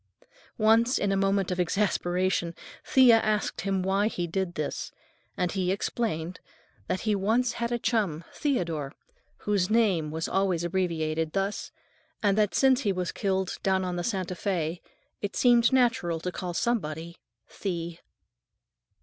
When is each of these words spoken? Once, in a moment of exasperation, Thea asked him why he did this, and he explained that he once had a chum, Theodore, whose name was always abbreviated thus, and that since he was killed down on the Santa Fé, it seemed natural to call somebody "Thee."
Once, 0.57 0.97
in 0.97 1.11
a 1.11 1.15
moment 1.15 1.51
of 1.51 1.59
exasperation, 1.59 2.55
Thea 2.83 3.17
asked 3.19 3.61
him 3.61 3.83
why 3.83 4.07
he 4.07 4.25
did 4.25 4.55
this, 4.55 4.91
and 5.37 5.51
he 5.51 5.71
explained 5.71 6.39
that 6.87 7.01
he 7.01 7.13
once 7.13 7.51
had 7.51 7.71
a 7.71 7.77
chum, 7.77 8.23
Theodore, 8.33 8.93
whose 9.45 9.69
name 9.69 10.09
was 10.09 10.27
always 10.27 10.63
abbreviated 10.63 11.33
thus, 11.33 11.71
and 12.23 12.35
that 12.35 12.55
since 12.55 12.81
he 12.81 12.91
was 12.91 13.11
killed 13.11 13.59
down 13.61 13.85
on 13.85 13.95
the 13.95 14.03
Santa 14.03 14.33
Fé, 14.33 14.81
it 15.21 15.35
seemed 15.35 15.71
natural 15.71 16.19
to 16.21 16.31
call 16.31 16.55
somebody 16.55 17.17
"Thee." 17.61 17.99